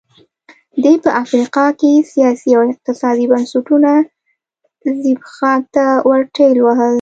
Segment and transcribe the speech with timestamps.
[0.83, 3.91] دې په افریقا کې سیاسي او اقتصادي بنسټونه
[5.01, 6.89] زبېښاک ته ورټېل وهل.